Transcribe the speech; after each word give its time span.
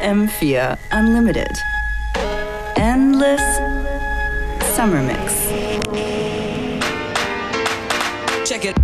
FM4 0.00 0.78
Unlimited. 0.92 1.50
Endless 2.76 3.42
Summer 4.74 5.02
Mix. 5.02 5.34
Check 8.46 8.64
it. 8.64 8.74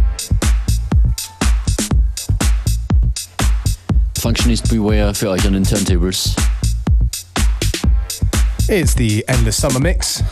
Functionist 4.20 4.68
Beware 4.68 5.14
für 5.14 5.30
euch 5.30 5.46
an 5.46 5.54
den 5.54 5.64
Turntables. 5.64 6.34
It's 8.68 8.94
the 8.94 9.24
Endless 9.26 9.56
Summer 9.56 9.80
Mix. 9.80 10.22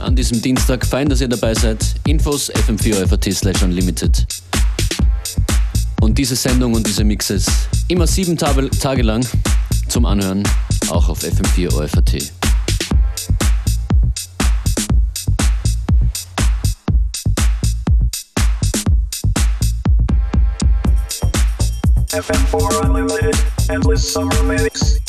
An 0.00 0.16
diesem 0.16 0.42
Dienstag 0.42 0.84
fein, 0.84 1.08
dass 1.08 1.20
ihr 1.20 1.28
dabei 1.28 1.54
seid. 1.54 1.94
Infos 2.04 2.50
fm4 2.50 3.32
slash 3.32 3.62
unlimited. 3.62 4.26
Und 6.00 6.18
diese 6.18 6.34
Sendung 6.34 6.74
und 6.74 6.84
diese 6.84 7.04
Mixes 7.04 7.46
immer 7.86 8.08
sieben 8.08 8.36
Tage, 8.36 8.68
Tage 8.70 9.02
lang 9.02 9.24
zum 9.92 10.06
Anhören, 10.06 10.42
auch 10.88 11.10
auf 11.10 11.18
FM4 11.22 11.70
OFAT. 11.74 12.32
FM4 22.10 22.86
Unlimited, 22.86 23.36
Endless 23.68 24.14
Summer 24.14 24.42
Mix, 24.44 25.01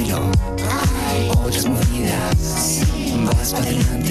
bailo. 0.00 0.30
Otras 1.30 1.66
movidas, 1.66 2.82
vas 3.24 3.52
para 3.52 3.64
adelante, 3.64 4.09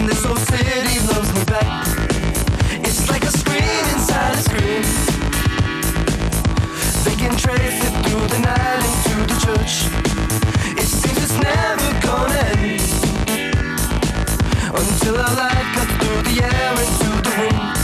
This 0.00 0.24
old 0.24 0.38
city 0.38 0.98
loves 1.06 1.32
me 1.34 1.44
back. 1.44 1.86
It's 2.84 3.08
like 3.10 3.24
a 3.24 3.30
screen 3.30 3.84
inside 3.94 4.34
a 4.34 4.38
screen. 4.38 4.82
Through 7.42 8.28
the 8.28 8.38
night 8.38 8.82
the 9.26 9.38
church. 9.44 9.74
It 10.78 10.86
seems 10.86 11.18
it's 11.18 11.38
never 11.38 12.00
gonna 12.00 12.44
end. 12.58 12.80
Until 14.74 15.16
our 15.16 15.34
light 15.34 15.66
cuts 15.74 15.94
through 16.00 16.22
the 16.28 16.42
air 16.44 16.72
into 16.72 17.08
the 17.22 17.30
room. 17.38 17.81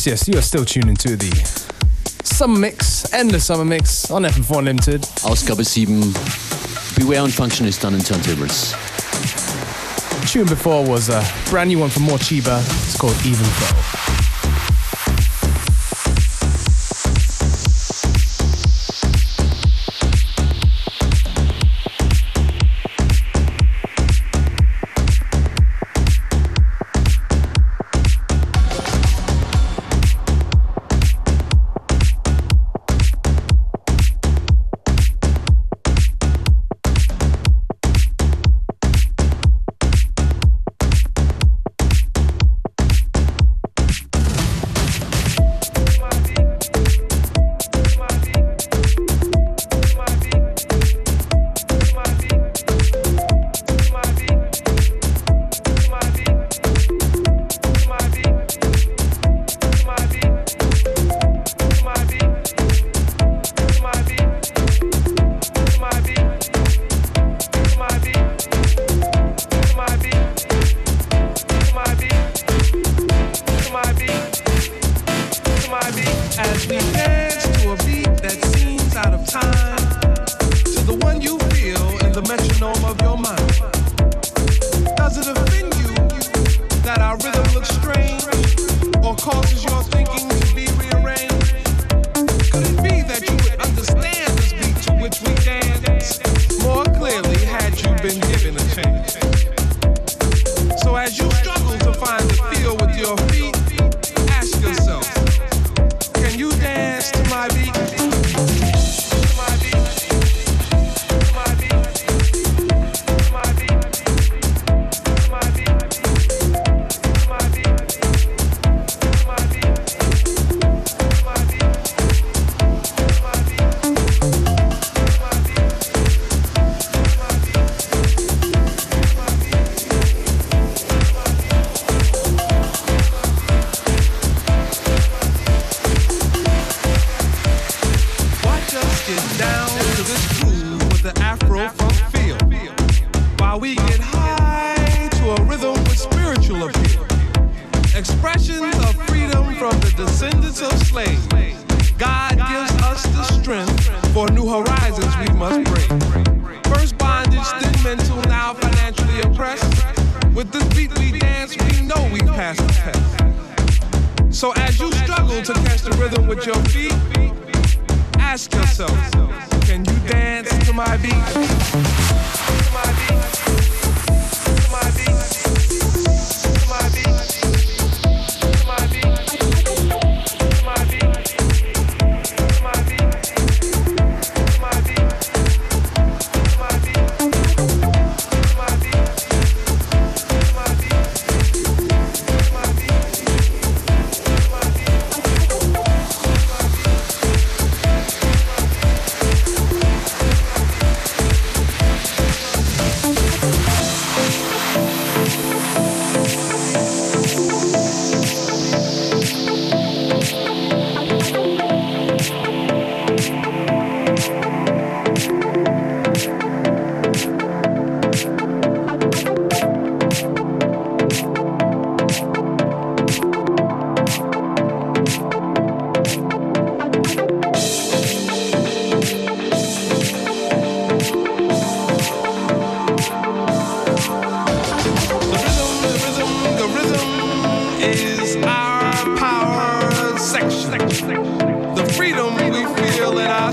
Yes, 0.00 0.06
yes, 0.06 0.28
you 0.28 0.38
are 0.38 0.42
still 0.42 0.64
tuning 0.64 0.96
to 0.96 1.14
the 1.14 1.30
Summer 2.24 2.58
Mix, 2.58 3.12
Endless 3.12 3.44
Summer 3.44 3.66
Mix 3.66 4.10
on 4.10 4.22
FM4 4.22 4.60
Unlimited. 4.60 5.02
Ausgabe 5.24 5.62
7. 5.62 6.14
Beware 6.96 7.22
und 7.22 7.34
Function 7.34 7.66
is 7.66 7.78
done 7.78 7.92
in 7.92 8.00
turntables. 8.00 8.72
The 10.22 10.26
tune 10.26 10.46
before 10.46 10.86
was 10.86 11.10
a 11.10 11.22
brand 11.50 11.68
new 11.68 11.80
one 11.80 11.90
from 11.90 12.04
More 12.04 12.16
Chiba. 12.16 12.62
It's 12.86 12.96
called 12.96 13.14
Even 13.26 13.44
Flow. 13.44 13.89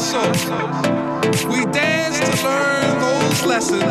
So 0.07 0.21
We 1.49 1.65
dance 1.65 2.19
to 2.21 2.31
learn 2.41 2.99
those 3.01 3.45
lessons 3.45 3.83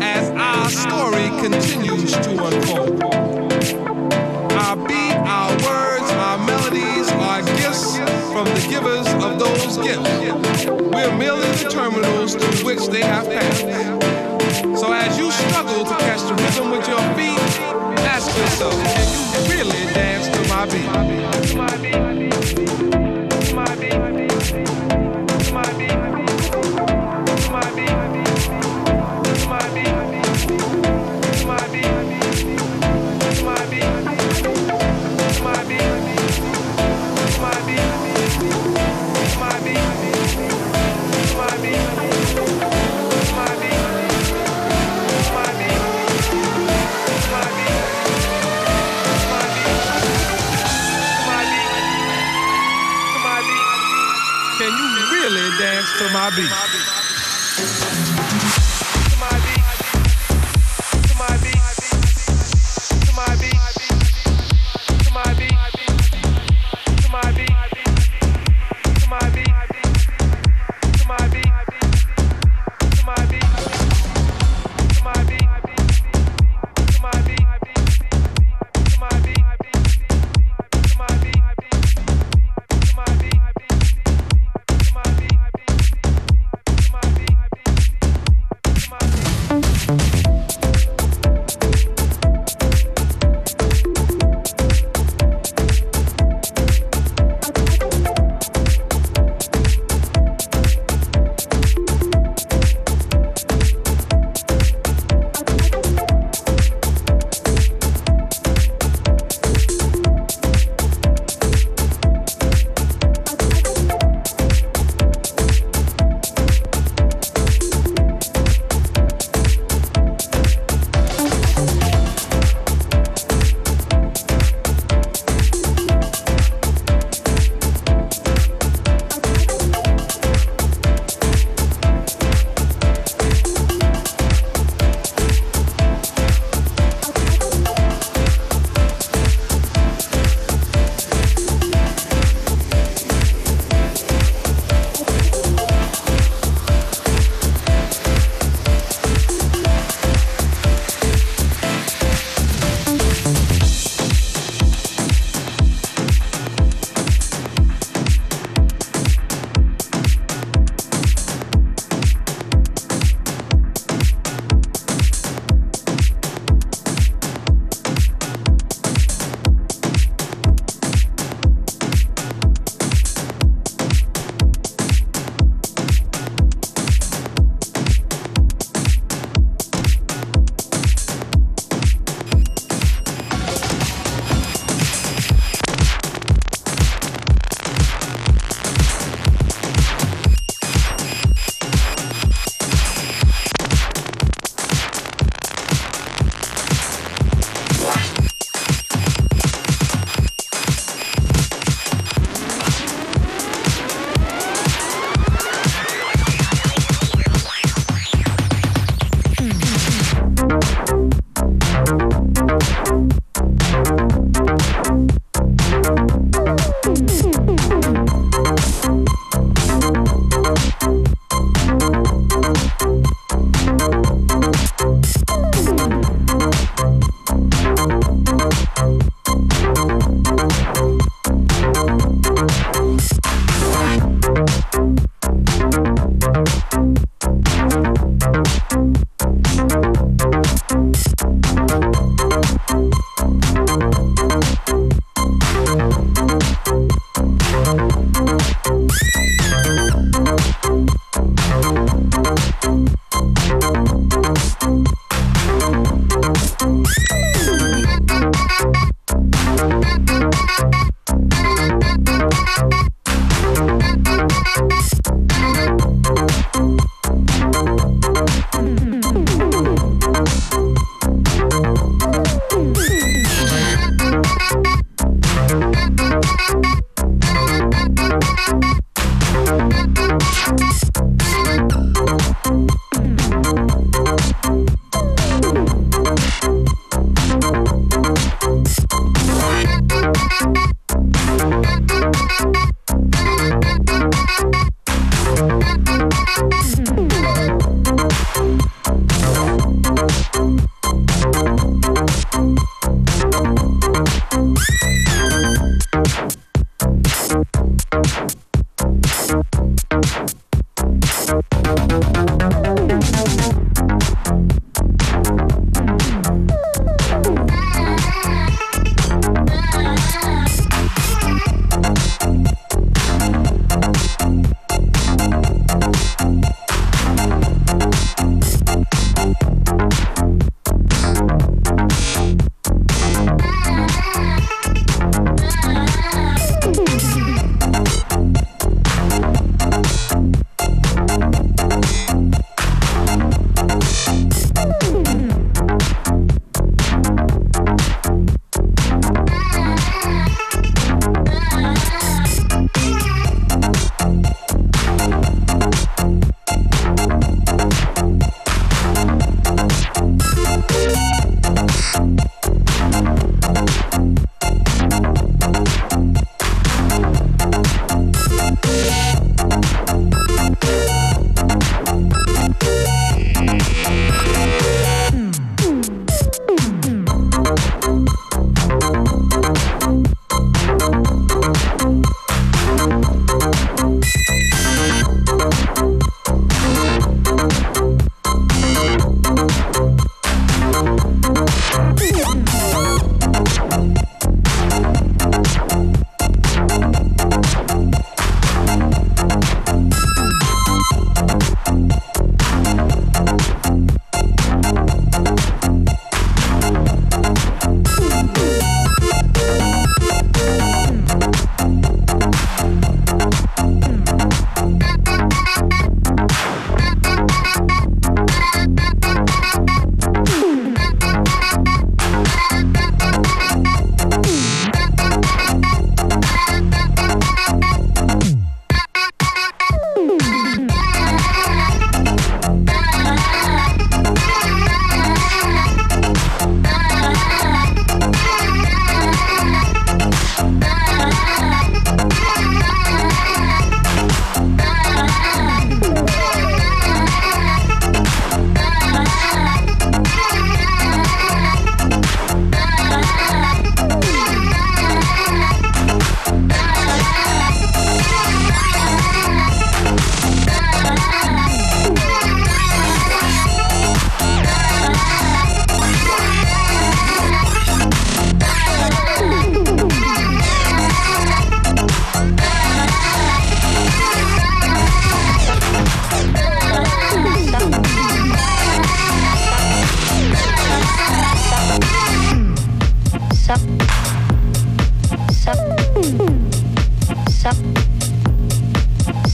as 0.00 0.30
our 0.30 0.70
story 0.70 1.30
continues 1.42 2.12
to 2.12 2.44
unfold. 2.44 3.02
Our 4.52 4.76
beat, 4.86 5.16
our 5.26 5.50
words, 5.66 6.08
our 6.12 6.38
melodies 6.46 7.10
are 7.10 7.42
gifts 7.58 7.96
from 8.30 8.44
the 8.54 8.64
givers 8.70 9.08
of 9.14 9.40
those 9.40 9.78
gifts. 9.78 10.64
We're 10.94 11.10
merely 11.18 11.50
the 11.58 11.68
terminals 11.68 12.36
through 12.36 12.64
which 12.64 12.86
they 12.86 13.02
have 13.02 13.26
passed. 13.26 13.62
So 14.78 14.92
as 14.92 15.18
you 15.18 15.32
struggle 15.32 15.84
to 15.84 15.94
catch 16.06 16.22
the 16.22 16.34
rhythm 16.34 16.70
with 16.70 16.86
your 16.86 17.02
feet, 17.16 17.40
ask 18.06 18.28
yourself, 18.38 18.74
can 18.74 19.08
you 19.12 19.22
really 19.58 19.92
dance 19.92 20.28
to 20.28 20.40
my 20.54 20.66
beat? 20.66 20.86
sabe. 56.30 56.81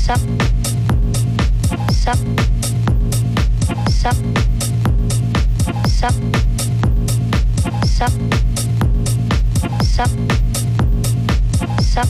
sắp 0.09 0.21
sắp 1.91 2.17
sắp 3.91 4.17
sắp 5.89 6.15
sắp 7.87 8.13
sắp 9.83 10.09
sắp 11.81 12.07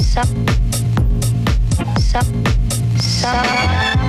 sắp 0.00 0.28
sắp 1.98 2.26
sắp 2.98 3.99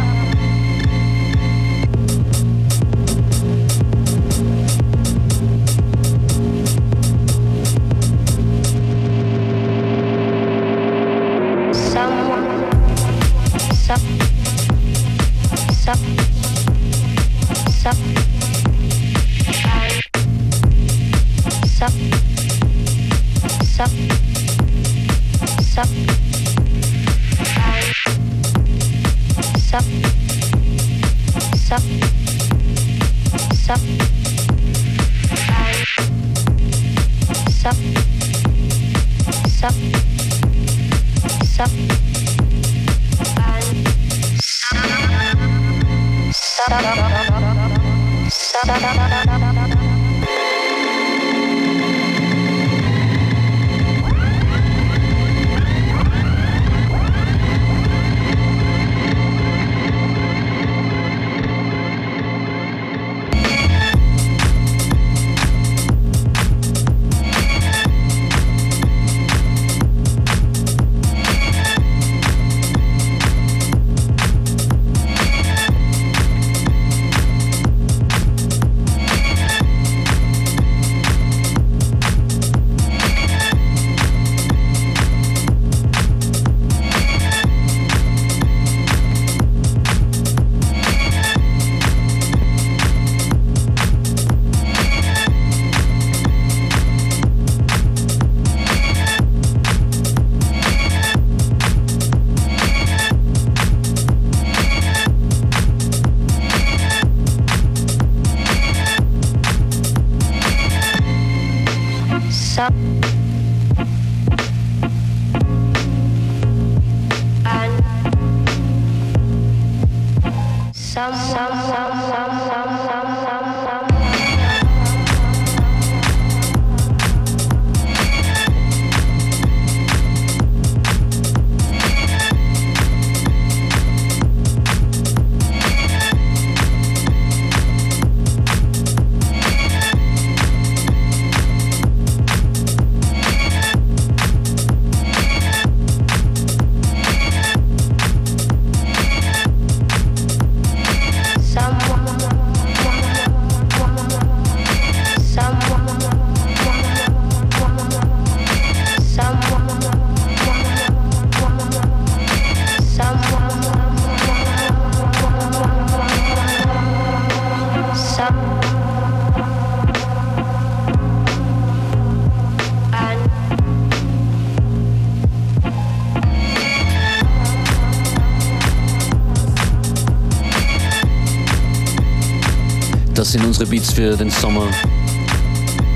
Das 183.14 183.34
sind 183.34 183.44
unsere 183.46 183.66
Beats 183.66 183.92
für 183.94 184.16
den 184.16 184.30
Sommer. 184.30 184.68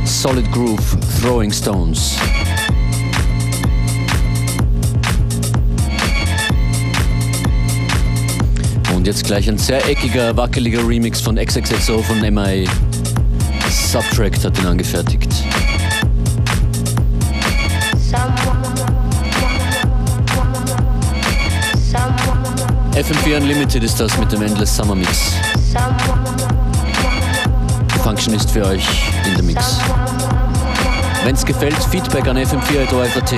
Solid 0.03 0.51
Groove, 0.51 0.97
Throwing 1.21 1.51
Stones. 1.51 2.17
Und 8.93 9.07
jetzt 9.07 9.23
gleich 9.23 9.47
ein 9.49 9.57
sehr 9.57 9.87
eckiger, 9.87 10.35
wackeliger 10.35 10.87
Remix 10.87 11.21
von 11.21 11.35
XXXO 11.35 12.03
von 12.03 12.19
MI. 12.21 12.67
Subtract 13.69 14.43
hat 14.43 14.59
ihn 14.59 14.65
angefertigt. 14.65 15.31
FM4 22.93 23.37
Unlimited 23.37 23.83
ist 23.83 23.99
das 23.99 24.17
mit 24.17 24.31
dem 24.31 24.41
Endless 24.41 24.75
Summer 24.75 24.95
Mix. 24.95 25.33
Functionist 28.05 28.51
für 28.51 28.63
euch 28.63 28.87
in 29.25 29.35
the 29.35 29.41
Mix. 29.41 29.79
Wenn's 31.23 31.43
gefällt, 31.43 31.73
Feedback 31.85 32.27
an 32.27 32.37
fm4.at. 32.37 33.33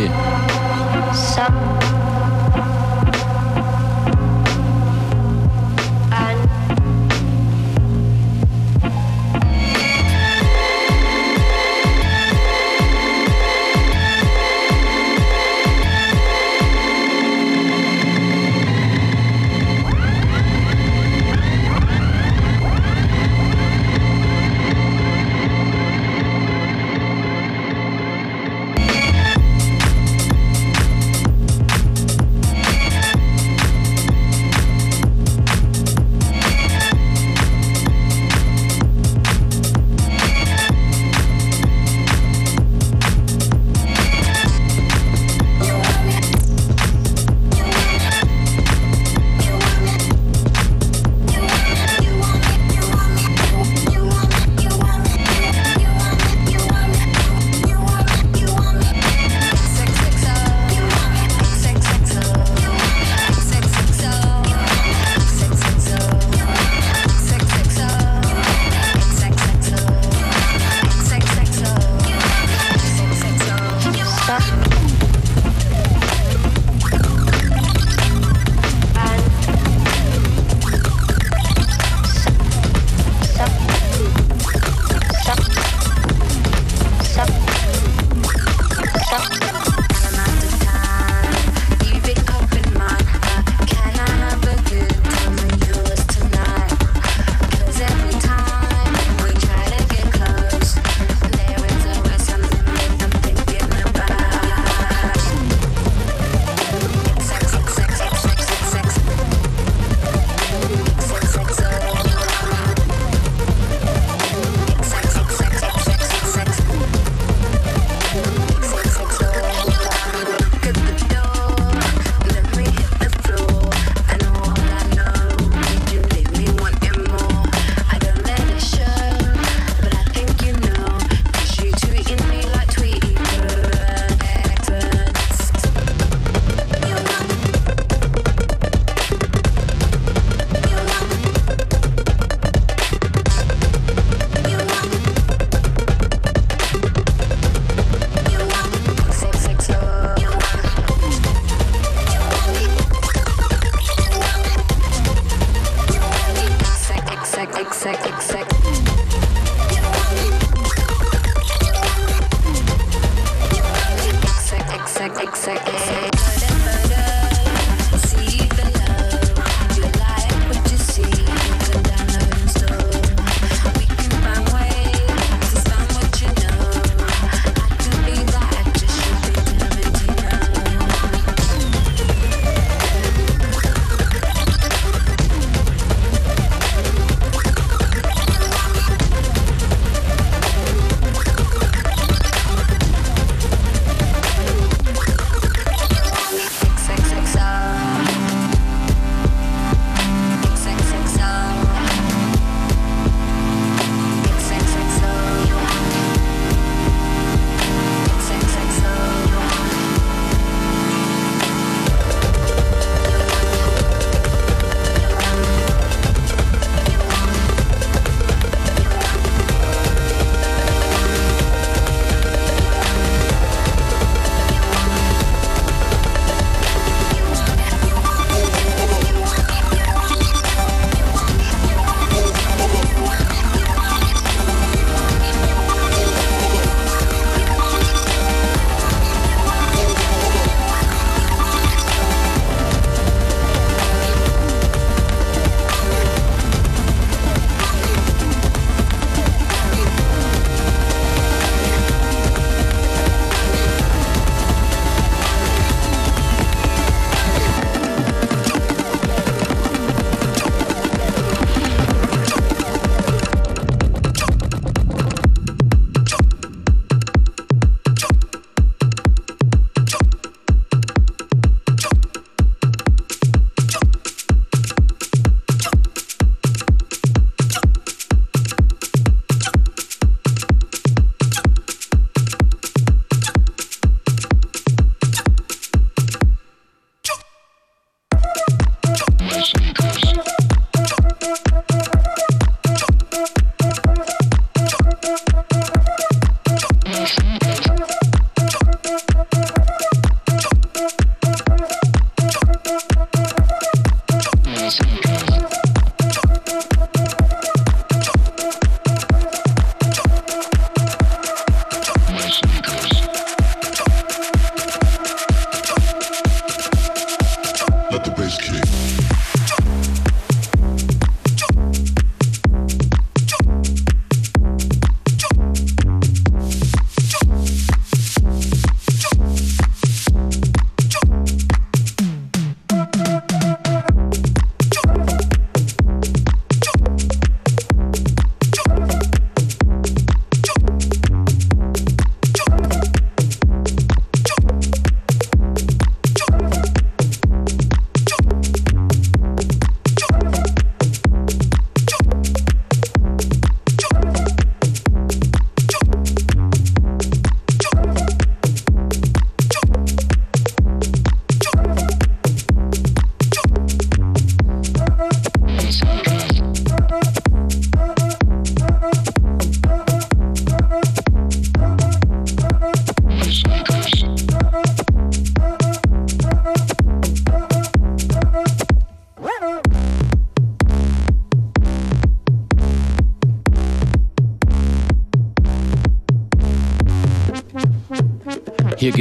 seconds. 165.48 165.97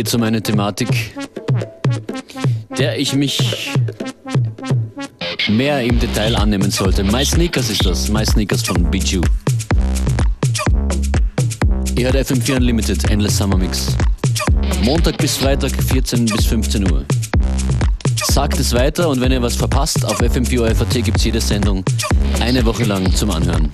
Geht 0.07 0.11
es 0.13 0.15
um 0.15 0.23
eine 0.23 0.41
Thematik, 0.41 0.89
der 2.79 2.97
ich 2.97 3.13
mich 3.13 3.73
mehr 5.49 5.83
im 5.83 5.99
Detail 5.99 6.37
annehmen 6.37 6.71
sollte. 6.71 7.03
My 7.03 7.25
Sneakers 7.25 7.71
ist 7.71 7.85
das, 7.85 8.09
My 8.09 8.25
Sneakers 8.25 8.63
von 8.63 8.89
Bijou. 8.89 9.21
Ihr 11.97 12.05
hört 12.05 12.15
FM4 12.15 12.59
Unlimited, 12.59 13.11
Endless 13.11 13.37
Summer 13.37 13.57
Mix. 13.57 13.97
Montag 14.85 15.19
bis 15.19 15.39
Freitag, 15.39 15.73
14 15.73 16.27
bis 16.27 16.47
15 16.47 16.89
Uhr. 16.89 17.05
Sagt 18.31 18.61
es 18.61 18.73
weiter 18.75 19.09
und 19.09 19.21
wenn 19.21 19.33
ihr 19.33 19.43
was 19.43 19.57
verpasst, 19.57 20.05
auf 20.05 20.21
FM4 20.21 20.73
FAT 20.73 21.05
gibt 21.05 21.17
es 21.17 21.25
jede 21.25 21.41
Sendung 21.41 21.85
eine 22.39 22.65
Woche 22.65 22.85
lang 22.85 23.13
zum 23.13 23.33
Anhören. 23.33 23.73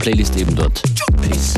Playlist 0.00 0.36
eben 0.36 0.56
dort. 0.56 0.82
Peace. 1.22 1.54